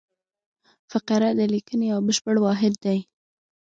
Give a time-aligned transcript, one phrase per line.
[0.91, 2.99] فقره د لیکني یو بشپړ واحد دئ.